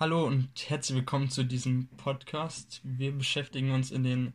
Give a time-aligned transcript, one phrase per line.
[0.00, 2.80] Hallo und herzlich willkommen zu diesem Podcast.
[2.84, 4.32] Wir beschäftigen uns in den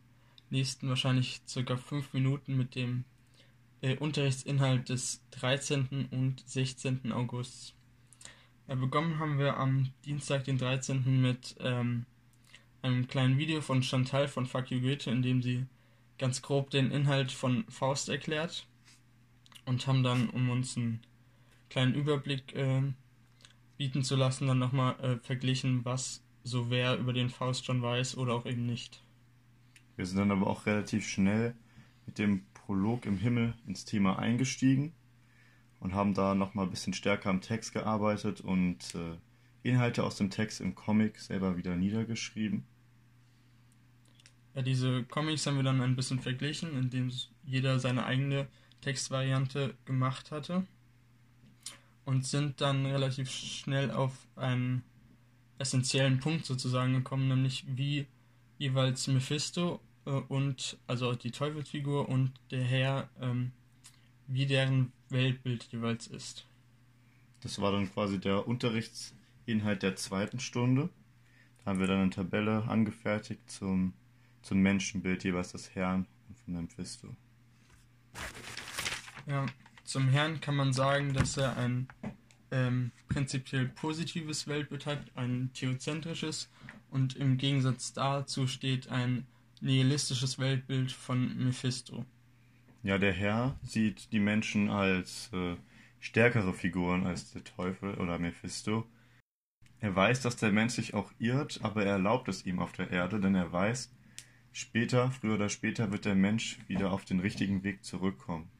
[0.50, 3.06] nächsten wahrscheinlich circa fünf Minuten mit dem
[3.80, 6.08] äh, Unterrichtsinhalt des 13.
[6.10, 7.12] und 16.
[7.12, 7.74] August.
[8.68, 11.22] Äh, begonnen haben wir am Dienstag, den 13.
[11.22, 12.04] mit ähm,
[12.82, 15.64] einem kleinen Video von Chantal von Fuck You Goethe, in dem sie
[16.18, 18.66] ganz grob den Inhalt von Faust erklärt
[19.64, 21.00] und haben dann, um uns einen
[21.70, 22.82] kleinen Überblick äh,
[23.76, 28.16] bieten zu lassen, dann nochmal äh, verglichen, was so wer über den Faust schon weiß
[28.16, 29.02] oder auch eben nicht.
[29.96, 31.54] Wir sind dann aber auch relativ schnell
[32.06, 34.92] mit dem Prolog im Himmel ins Thema eingestiegen
[35.80, 39.16] und haben da nochmal ein bisschen stärker am Text gearbeitet und äh,
[39.62, 42.64] Inhalte aus dem Text im Comic selber wieder niedergeschrieben.
[44.54, 47.10] Ja, diese Comics haben wir dann ein bisschen verglichen, indem
[47.44, 48.46] jeder seine eigene
[48.82, 50.64] Textvariante gemacht hatte
[52.04, 54.82] und sind dann relativ schnell auf einen
[55.58, 58.06] essentiellen Punkt sozusagen gekommen, nämlich wie
[58.58, 63.52] jeweils Mephisto äh, und also die Teufelsfigur und der Herr, ähm,
[64.26, 66.46] wie deren Weltbild jeweils ist.
[67.40, 70.88] Das war dann quasi der Unterrichtsinhalt der zweiten Stunde.
[71.58, 73.92] Da haben wir dann eine Tabelle angefertigt zum,
[74.42, 77.08] zum Menschenbild jeweils des Herrn und von Mephisto.
[79.26, 79.46] Ja,
[79.84, 81.88] zum Herrn kann man sagen, dass er ein
[82.50, 86.50] ähm, prinzipiell positives Weltbild hat, ein theozentrisches
[86.90, 89.26] und im Gegensatz dazu steht ein
[89.60, 92.04] nihilistisches Weltbild von Mephisto.
[92.82, 95.56] Ja, der Herr sieht die Menschen als äh,
[96.00, 98.86] stärkere Figuren als der Teufel oder Mephisto.
[99.80, 102.90] Er weiß, dass der Mensch sich auch irrt, aber er erlaubt es ihm auf der
[102.90, 103.92] Erde, denn er weiß,
[104.52, 108.50] später, früher oder später wird der Mensch wieder auf den richtigen Weg zurückkommen.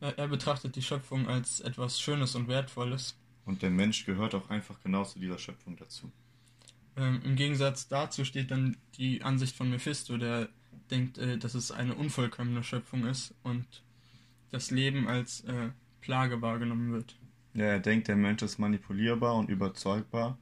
[0.00, 3.16] Er betrachtet die Schöpfung als etwas Schönes und Wertvolles.
[3.44, 6.12] Und der Mensch gehört auch einfach genau zu dieser Schöpfung dazu.
[6.96, 10.48] Ähm, Im Gegensatz dazu steht dann die Ansicht von Mephisto, der
[10.90, 13.66] denkt, äh, dass es eine unvollkommene Schöpfung ist und
[14.50, 15.70] das Leben als äh,
[16.00, 17.16] Plage wahrgenommen wird.
[17.54, 20.38] Ja, er denkt, der Mensch ist manipulierbar und überzeugbar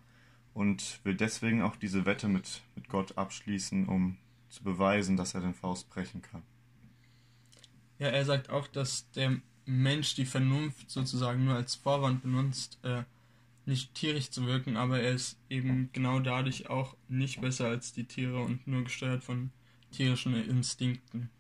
[0.55, 4.17] und will deswegen auch diese Wette mit, mit Gott abschließen, um
[4.49, 6.43] zu beweisen, dass er den Faust brechen kann.
[7.99, 13.03] Ja, er sagt auch, dass der Mensch die Vernunft sozusagen nur als Vorwand benutzt, äh,
[13.65, 18.05] nicht tierisch zu wirken, aber er ist eben genau dadurch auch nicht besser als die
[18.05, 19.51] Tiere und nur gesteuert von
[19.91, 21.31] tierischen Instinkten.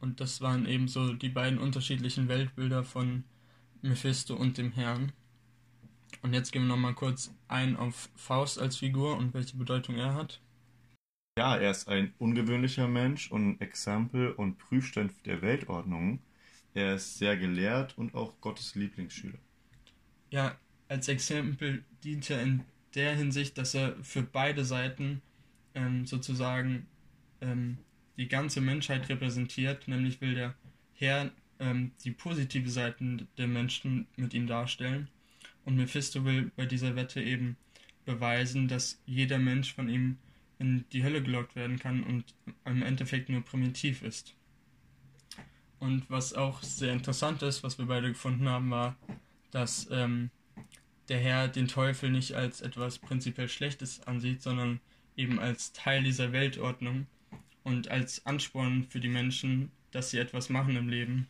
[0.00, 3.24] Und das waren eben so die beiden unterschiedlichen Weltbilder von
[3.82, 5.12] Mephisto und dem Herrn.
[6.22, 10.14] Und jetzt gehen wir nochmal kurz ein auf Faust als Figur und welche Bedeutung er
[10.14, 10.40] hat.
[11.38, 16.18] Ja, er ist ein ungewöhnlicher Mensch und Exempel und Prüfstand der Weltordnung.
[16.74, 19.38] Er ist sehr gelehrt und auch Gottes Lieblingsschüler.
[20.30, 22.64] Ja, als Exempel dient er in
[22.96, 25.22] der Hinsicht, dass er für beide Seiten
[25.76, 26.88] ähm, sozusagen
[27.40, 27.78] ähm,
[28.16, 30.56] die ganze Menschheit repräsentiert, nämlich will der
[30.94, 35.08] Herr ähm, die positive Seiten der Menschen mit ihm darstellen
[35.64, 37.56] und Mephisto will bei dieser Wette eben
[38.04, 40.18] beweisen, dass jeder Mensch von ihm
[40.58, 44.34] in die Hölle gelockt werden kann und im Endeffekt nur primitiv ist.
[45.78, 48.96] Und was auch sehr interessant ist, was wir beide gefunden haben, war,
[49.52, 50.30] dass ähm,
[51.08, 54.80] der Herr den Teufel nicht als etwas prinzipiell Schlechtes ansieht, sondern
[55.16, 57.06] eben als Teil dieser Weltordnung
[57.62, 61.28] und als Ansporn für die Menschen, dass sie etwas machen im Leben,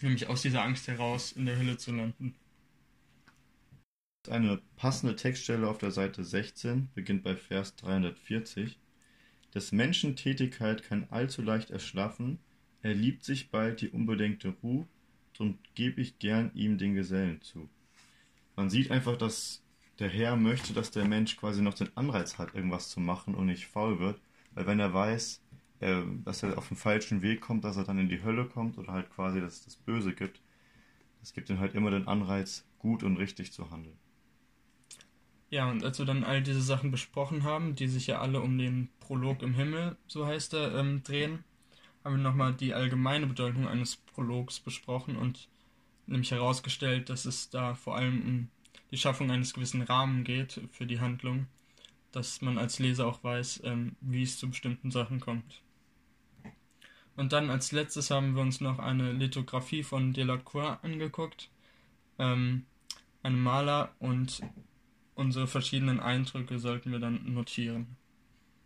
[0.00, 2.34] nämlich aus dieser Angst heraus in der Hölle zu landen.
[4.28, 8.78] Eine passende Textstelle auf der Seite 16 beginnt bei Vers 340.
[9.54, 12.38] Des Menschen Tätigkeit kann allzu leicht erschlaffen,
[12.82, 14.86] er liebt sich bald die unbedenkte Ruhe,
[15.34, 17.68] drum geb ich gern ihm den Gesellen zu.
[18.54, 19.62] Man sieht einfach, dass
[19.98, 23.46] der Herr möchte, dass der Mensch quasi noch den Anreiz hat, irgendwas zu machen und
[23.46, 24.20] nicht faul wird,
[24.54, 25.42] weil wenn er weiß,
[25.80, 28.78] äh, dass er auf den falschen Weg kommt, dass er dann in die Hölle kommt
[28.78, 30.40] oder halt quasi, dass es das Böse gibt,
[31.20, 33.98] das gibt ihm halt immer den Anreiz, gut und richtig zu handeln.
[35.50, 38.58] Ja, und als wir dann all diese Sachen besprochen haben, die sich ja alle um
[38.58, 41.44] den Prolog im Himmel, so heißt er, ähm, drehen,
[42.02, 45.48] haben wir nochmal die allgemeine Bedeutung eines Prologs besprochen und
[46.06, 48.48] nämlich herausgestellt, dass es da vor allem um
[48.90, 51.46] die Schaffung eines gewissen Rahmen geht für die Handlung,
[52.12, 55.62] dass man als Leser auch weiß, ähm, wie es zu bestimmten Sachen kommt.
[57.16, 61.50] Und dann als letztes haben wir uns noch eine Lithografie von Delacroix angeguckt,
[62.18, 62.66] ähm,
[63.22, 64.42] einem Maler und
[65.16, 67.96] unsere verschiedenen Eindrücke sollten wir dann notieren.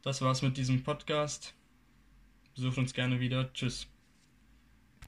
[0.03, 1.55] Das war's mit diesem Podcast.
[2.55, 3.53] Besucht uns gerne wieder.
[3.55, 3.87] Tschüss.